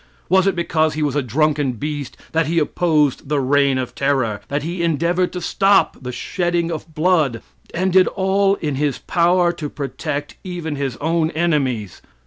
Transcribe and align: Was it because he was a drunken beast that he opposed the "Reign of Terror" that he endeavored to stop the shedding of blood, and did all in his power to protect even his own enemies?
Was 0.29 0.47
it 0.47 0.55
because 0.55 0.95
he 0.95 1.03
was 1.03 1.15
a 1.15 1.21
drunken 1.21 1.73
beast 1.73 2.17
that 2.31 2.47
he 2.47 2.57
opposed 2.57 3.29
the 3.29 3.39
"Reign 3.39 3.77
of 3.77 3.93
Terror" 3.93 4.41
that 4.47 4.63
he 4.63 4.81
endeavored 4.81 5.31
to 5.33 5.41
stop 5.41 5.95
the 6.01 6.11
shedding 6.11 6.71
of 6.71 6.95
blood, 6.95 7.43
and 7.71 7.93
did 7.93 8.07
all 8.07 8.55
in 8.55 8.77
his 8.77 8.97
power 8.97 9.51
to 9.53 9.69
protect 9.69 10.37
even 10.43 10.75
his 10.75 10.97
own 10.97 11.29
enemies? 11.29 12.01